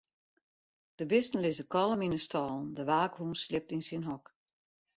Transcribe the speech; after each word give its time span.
De 0.99 1.05
bisten 1.11 1.41
lizze 1.43 1.65
kalm 1.73 2.01
yn 2.05 2.15
'e 2.15 2.21
stâlen, 2.25 2.65
de 2.77 2.83
waakhûn 2.89 3.33
sliept 3.41 3.73
yn 3.75 3.83
syn 3.87 4.07
hok. 4.09 4.25